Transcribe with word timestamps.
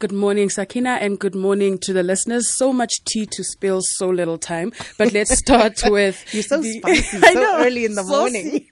Good 0.00 0.12
morning, 0.12 0.48
Sakina, 0.48 0.90
and 1.00 1.18
good 1.18 1.34
morning 1.34 1.76
to 1.78 1.92
the 1.92 2.04
listeners. 2.04 2.56
So 2.56 2.72
much 2.72 3.02
tea 3.04 3.26
to 3.32 3.42
spill, 3.42 3.80
so 3.82 4.08
little 4.08 4.38
time. 4.38 4.72
But 4.96 5.12
let's 5.12 5.36
start 5.44 5.82
with. 5.86 6.24
You're 6.32 6.44
so 6.44 6.62
the, 6.62 6.78
spicy, 6.78 7.02
so 7.18 7.32
know, 7.32 7.56
early 7.58 7.84
in 7.84 7.96
the 7.96 8.04
morning. 8.04 8.68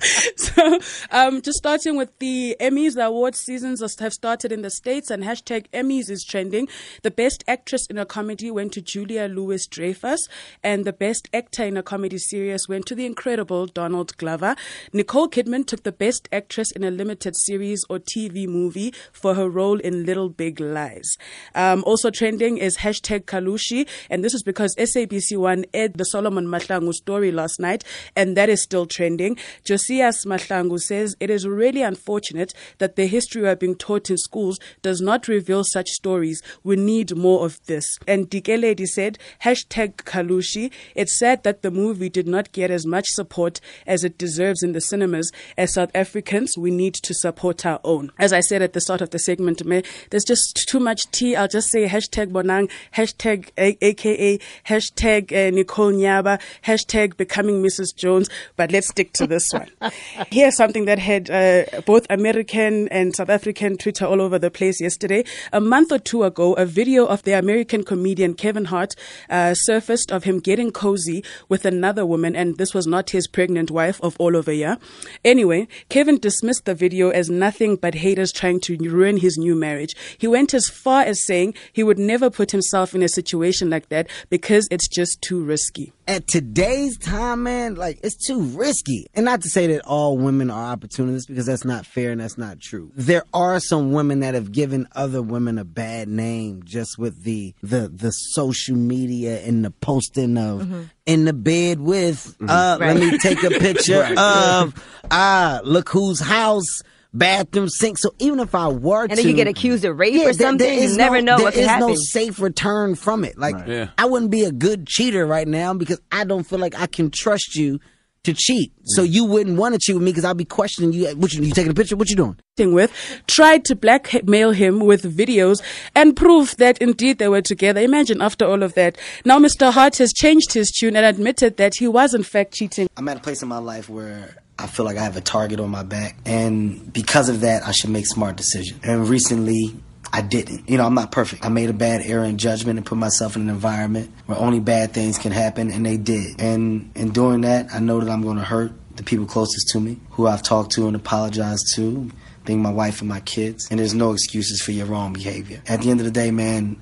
so, 0.36 0.78
um, 1.10 1.42
just 1.42 1.58
starting 1.58 1.96
with 1.96 2.16
the 2.20 2.56
Emmys, 2.60 2.94
the 2.94 3.06
award 3.06 3.34
seasons 3.34 3.82
have 3.98 4.12
started 4.12 4.52
in 4.52 4.62
the 4.62 4.70
States, 4.70 5.10
and 5.10 5.24
hashtag 5.24 5.66
Emmys 5.72 6.08
is 6.08 6.24
trending. 6.24 6.68
The 7.02 7.10
best 7.10 7.42
actress 7.48 7.84
in 7.90 7.98
a 7.98 8.06
comedy 8.06 8.48
went 8.48 8.72
to 8.74 8.80
Julia 8.80 9.26
Louis 9.26 9.66
Dreyfus, 9.66 10.28
and 10.62 10.84
the 10.84 10.92
best 10.92 11.28
actor 11.34 11.64
in 11.64 11.78
a 11.78 11.82
comedy 11.82 12.18
series 12.18 12.68
went 12.68 12.86
to 12.86 12.94
the 12.94 13.06
incredible 13.06 13.66
Donald 13.66 14.16
Glover. 14.18 14.54
Nicole 14.92 15.28
Kidman 15.28 15.66
took 15.66 15.82
the 15.82 15.90
best 15.90 16.28
actress 16.30 16.70
in 16.70 16.84
a 16.84 16.92
limited 16.92 17.34
series 17.36 17.84
or 17.90 17.98
TV 17.98 18.46
movie 18.46 18.94
for 19.10 19.34
her 19.34 19.50
role 19.50 19.80
in 19.80 20.06
Little 20.06 20.28
Big 20.28 20.59
lies. 20.60 21.16
Um, 21.54 21.82
also 21.86 22.10
trending 22.10 22.58
is 22.58 22.78
hashtag 22.78 23.24
Kalushi, 23.24 23.88
and 24.08 24.24
this 24.24 24.34
is 24.34 24.42
because 24.42 24.74
SABC 24.76 25.36
One 25.36 25.64
aired 25.74 25.94
the 25.94 26.04
Solomon 26.04 26.46
Mahlangu 26.46 26.92
story 26.92 27.32
last 27.32 27.58
night, 27.58 27.84
and 28.16 28.36
that 28.36 28.48
is 28.48 28.62
still 28.62 28.86
trending. 28.86 29.36
Josias 29.64 30.24
Mahlangu 30.26 30.78
says 30.78 31.16
it 31.20 31.30
is 31.30 31.46
really 31.46 31.82
unfortunate 31.82 32.52
that 32.78 32.96
the 32.96 33.06
history 33.06 33.42
we 33.42 33.48
are 33.48 33.56
being 33.56 33.74
taught 33.74 34.10
in 34.10 34.16
schools 34.16 34.58
does 34.82 35.00
not 35.00 35.28
reveal 35.28 35.64
such 35.64 35.88
stories. 35.88 36.42
We 36.62 36.76
need 36.76 37.16
more 37.16 37.44
of 37.44 37.64
this. 37.66 37.98
And 38.06 38.30
Dikeledi 38.30 38.86
said, 38.86 39.18
hashtag 39.44 39.96
Kalushi. 39.96 40.72
It's 40.94 41.18
sad 41.18 41.42
that 41.44 41.62
the 41.62 41.70
movie 41.70 42.08
did 42.08 42.26
not 42.26 42.52
get 42.52 42.70
as 42.70 42.86
much 42.86 43.06
support 43.08 43.60
as 43.86 44.04
it 44.04 44.18
deserves 44.18 44.62
in 44.62 44.72
the 44.72 44.80
cinemas. 44.80 45.30
As 45.56 45.74
South 45.74 45.90
Africans, 45.94 46.56
we 46.56 46.70
need 46.70 46.94
to 46.94 47.14
support 47.14 47.64
our 47.66 47.80
own. 47.84 48.12
As 48.18 48.32
I 48.32 48.40
said 48.40 48.62
at 48.62 48.72
the 48.72 48.80
start 48.80 49.00
of 49.00 49.10
the 49.10 49.18
segment, 49.18 49.62
there's 50.10 50.24
just 50.24 50.49
too 50.52 50.80
much 50.80 51.02
tea, 51.10 51.36
I'll 51.36 51.48
just 51.48 51.68
say 51.68 51.86
hashtag 51.86 52.30
Bonang, 52.32 52.70
hashtag 52.94 53.50
AKA, 53.56 54.38
hashtag 54.66 55.32
uh, 55.32 55.50
Nicole 55.50 55.92
Nyaba, 55.92 56.40
hashtag 56.64 57.16
becoming 57.16 57.62
Mrs. 57.62 57.94
Jones. 57.94 58.28
But 58.56 58.72
let's 58.72 58.88
stick 58.88 59.12
to 59.14 59.26
this 59.26 59.52
one. 59.52 59.70
Here's 60.30 60.56
something 60.56 60.86
that 60.86 60.98
had 60.98 61.30
uh, 61.30 61.80
both 61.86 62.06
American 62.10 62.88
and 62.88 63.14
South 63.14 63.30
African 63.30 63.76
Twitter 63.76 64.06
all 64.06 64.20
over 64.20 64.38
the 64.38 64.50
place 64.50 64.80
yesterday. 64.80 65.24
A 65.52 65.60
month 65.60 65.92
or 65.92 65.98
two 65.98 66.24
ago, 66.24 66.54
a 66.54 66.66
video 66.66 67.06
of 67.06 67.22
the 67.24 67.32
American 67.32 67.84
comedian 67.84 68.34
Kevin 68.34 68.66
Hart 68.66 68.94
uh, 69.28 69.54
surfaced 69.54 70.10
of 70.10 70.24
him 70.24 70.40
getting 70.40 70.70
cozy 70.70 71.22
with 71.48 71.64
another 71.64 72.06
woman, 72.06 72.34
and 72.34 72.56
this 72.56 72.72
was 72.72 72.86
not 72.86 73.10
his 73.10 73.26
pregnant 73.26 73.70
wife 73.70 74.00
of 74.02 74.16
all 74.18 74.36
over 74.36 74.52
year. 74.52 74.78
Anyway, 75.24 75.68
Kevin 75.88 76.18
dismissed 76.18 76.64
the 76.64 76.74
video 76.74 77.10
as 77.10 77.28
nothing 77.28 77.76
but 77.76 77.94
haters 77.96 78.32
trying 78.32 78.60
to 78.60 78.76
ruin 78.78 79.18
his 79.18 79.36
new 79.36 79.54
marriage. 79.54 79.94
He 80.16 80.26
went 80.26 80.39
went 80.40 80.54
as 80.54 80.70
far 80.70 81.02
as 81.02 81.22
saying 81.26 81.52
he 81.70 81.82
would 81.82 81.98
never 81.98 82.30
put 82.30 82.50
himself 82.50 82.94
in 82.94 83.02
a 83.02 83.08
situation 83.08 83.68
like 83.68 83.90
that 83.90 84.08
because 84.30 84.66
it's 84.70 84.88
just 84.88 85.20
too 85.20 85.44
risky. 85.44 85.92
At 86.08 86.26
today's 86.28 86.96
time, 86.96 87.42
man, 87.42 87.74
like 87.74 88.00
it's 88.02 88.16
too 88.26 88.40
risky. 88.40 89.06
And 89.14 89.26
not 89.26 89.42
to 89.42 89.50
say 89.50 89.66
that 89.66 89.84
all 89.84 90.16
women 90.16 90.50
are 90.50 90.72
opportunists 90.72 91.26
because 91.26 91.44
that's 91.44 91.66
not 91.66 91.84
fair 91.84 92.10
and 92.10 92.22
that's 92.22 92.38
not 92.38 92.58
true. 92.58 92.90
There 92.96 93.22
are 93.34 93.60
some 93.60 93.92
women 93.92 94.20
that 94.20 94.32
have 94.32 94.50
given 94.50 94.88
other 94.92 95.20
women 95.20 95.58
a 95.58 95.64
bad 95.64 96.08
name 96.08 96.62
just 96.64 96.98
with 96.98 97.22
the 97.22 97.54
the 97.62 97.88
the 97.88 98.10
social 98.10 98.76
media 98.76 99.42
and 99.42 99.62
the 99.62 99.70
posting 99.70 100.38
of 100.38 100.62
mm-hmm. 100.62 100.82
in 101.04 101.26
the 101.26 101.34
bed 101.34 101.80
with 101.80 102.34
mm-hmm. 102.38 102.48
uh 102.48 102.78
right. 102.80 102.96
let 102.96 103.12
me 103.12 103.18
take 103.18 103.42
a 103.42 103.50
picture 103.66 104.00
right. 104.00 104.18
of 104.18 104.74
ah 105.10 105.58
uh, 105.58 105.60
look 105.64 105.90
whose 105.90 106.20
house 106.20 106.82
bathroom 107.12 107.68
sink. 107.68 107.98
So 107.98 108.14
even 108.18 108.40
if 108.40 108.54
I 108.54 108.68
were 108.68 109.02
and 109.02 109.10
to, 109.10 109.16
then 109.16 109.26
you 109.26 109.34
get 109.34 109.46
accused 109.46 109.84
of 109.84 109.98
rape 109.98 110.14
yeah, 110.14 110.26
or 110.26 110.32
something, 110.32 110.58
there, 110.58 110.88
you 110.88 110.96
never 110.96 111.20
know 111.20 111.38
what 111.38 111.54
could 111.54 111.64
happen. 111.64 111.86
There 111.86 111.94
is 111.94 112.14
no 112.14 112.20
safe 112.20 112.40
return 112.40 112.94
from 112.94 113.24
it. 113.24 113.38
Like 113.38 113.54
right. 113.54 113.68
yeah. 113.68 113.90
I 113.98 114.06
wouldn't 114.06 114.30
be 114.30 114.44
a 114.44 114.52
good 114.52 114.86
cheater 114.86 115.26
right 115.26 115.48
now 115.48 115.74
because 115.74 116.00
I 116.12 116.24
don't 116.24 116.44
feel 116.44 116.58
like 116.58 116.78
I 116.78 116.86
can 116.86 117.10
trust 117.10 117.56
you 117.56 117.80
to 118.24 118.34
cheat. 118.34 118.72
So 118.84 119.02
you 119.02 119.24
wouldn't 119.24 119.56
want 119.56 119.74
to 119.74 119.78
cheat 119.78 119.94
with 119.94 120.04
me 120.04 120.10
because 120.10 120.24
I'll 120.24 120.34
be 120.34 120.44
questioning 120.44 120.92
you. 120.92 121.08
What 121.16 121.32
you, 121.32 121.42
you 121.42 121.52
taking 121.52 121.70
a 121.70 121.74
picture? 121.74 121.96
What 121.96 122.10
you 122.10 122.16
doing? 122.16 122.38
With 122.58 122.92
tried 123.26 123.64
to 123.66 123.74
blackmail 123.74 124.50
him 124.50 124.80
with 124.80 125.16
videos 125.16 125.62
and 125.94 126.14
proof 126.14 126.58
that 126.58 126.76
indeed 126.76 127.16
they 127.16 127.28
were 127.28 127.40
together. 127.40 127.80
Imagine 127.80 128.20
after 128.20 128.44
all 128.44 128.62
of 128.62 128.74
that. 128.74 128.98
Now 129.24 129.38
Mr. 129.38 129.72
Hart 129.72 129.96
has 129.96 130.12
changed 130.12 130.52
his 130.52 130.70
tune 130.70 130.94
and 130.94 131.06
admitted 131.06 131.56
that 131.56 131.76
he 131.76 131.88
was 131.88 132.12
in 132.12 132.22
fact 132.22 132.52
cheating. 132.52 132.86
I'm 132.98 133.08
at 133.08 133.16
a 133.16 133.20
place 133.20 133.40
in 133.40 133.48
my 133.48 133.56
life 133.56 133.88
where 133.88 134.36
I 134.60 134.66
feel 134.66 134.84
like 134.84 134.96
I 134.96 135.02
have 135.02 135.16
a 135.16 135.20
target 135.20 135.60
on 135.60 135.70
my 135.70 135.82
back. 135.82 136.16
And 136.24 136.92
because 136.92 137.28
of 137.28 137.40
that, 137.40 137.66
I 137.66 137.72
should 137.72 137.90
make 137.90 138.06
smart 138.06 138.36
decisions. 138.36 138.80
And 138.84 139.08
recently, 139.08 139.74
I 140.12 140.22
didn't. 140.22 140.68
You 140.68 140.76
know, 140.76 140.86
I'm 140.86 140.94
not 140.94 141.12
perfect. 141.12 141.44
I 141.44 141.48
made 141.48 141.70
a 141.70 141.74
bad 141.74 142.02
error 142.04 142.24
in 142.24 142.36
judgment 142.36 142.78
and 142.78 142.86
put 142.86 142.98
myself 142.98 143.36
in 143.36 143.42
an 143.42 143.48
environment 143.48 144.12
where 144.26 144.38
only 144.38 144.60
bad 144.60 144.92
things 144.92 145.18
can 145.18 145.32
happen, 145.32 145.70
and 145.70 145.86
they 145.86 145.96
did. 145.96 146.40
And 146.40 146.90
in 146.94 147.10
doing 147.10 147.42
that, 147.42 147.72
I 147.72 147.78
know 147.78 148.00
that 148.00 148.10
I'm 148.10 148.22
going 148.22 148.36
to 148.36 148.44
hurt 148.44 148.72
the 148.96 149.02
people 149.04 149.26
closest 149.26 149.68
to 149.68 149.80
me, 149.80 149.98
who 150.10 150.26
I've 150.26 150.42
talked 150.42 150.72
to 150.72 150.86
and 150.86 150.96
apologized 150.96 151.74
to, 151.76 152.10
being 152.44 152.60
my 152.60 152.72
wife 152.72 153.00
and 153.00 153.08
my 153.08 153.20
kids. 153.20 153.68
And 153.70 153.78
there's 153.78 153.94
no 153.94 154.12
excuses 154.12 154.60
for 154.60 154.72
your 154.72 154.86
wrong 154.86 155.12
behavior. 155.12 155.62
At 155.68 155.82
the 155.82 155.90
end 155.90 156.00
of 156.00 156.06
the 156.06 156.12
day, 156.12 156.30
man, 156.30 156.80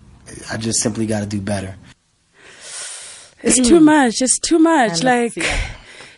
I 0.51 0.57
just 0.57 0.81
simply 0.81 1.07
got 1.07 1.21
to 1.21 1.27
do 1.27 1.41
better. 1.41 1.77
It's 3.43 3.57
too 3.57 3.81
much. 3.81 4.23
It's 4.23 4.39
too 4.39 4.59
much. 4.59 5.03
Like. 5.03 5.35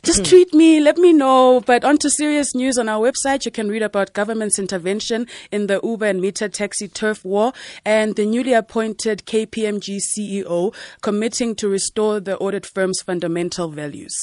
Just 0.03 0.21
hmm. 0.21 0.25
tweet 0.25 0.55
me, 0.55 0.81
let 0.81 0.97
me 0.97 1.13
know. 1.13 1.61
But 1.65 1.85
on 1.85 1.99
to 1.99 2.11
serious 2.11 2.55
news 2.55 2.79
on 2.79 2.89
our 2.89 3.01
website, 3.01 3.45
you 3.45 3.51
can 3.51 3.69
read 3.69 3.83
about 3.83 4.13
government's 4.13 4.59
intervention 4.59 5.27
in 5.51 5.67
the 5.67 5.81
Uber 5.83 6.07
and 6.07 6.21
Meter 6.21 6.49
taxi 6.49 6.89
turf 6.89 7.25
war 7.25 7.53
and 7.85 8.17
the 8.17 8.27
newly 8.27 8.53
appointed 8.53 9.25
KPMG 9.27 9.99
CEO 9.99 10.75
committing 11.03 11.55
to 11.57 11.69
restore 11.69 12.21
the 12.21 12.37
audit 12.39 12.67
firm's 12.67 13.01
fundamental 13.03 13.69
values. 13.69 14.21